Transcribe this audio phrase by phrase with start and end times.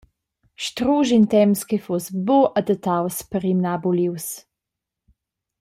[0.65, 4.27] Strusch in temps che fuss buc adattaus per rimnar bulius.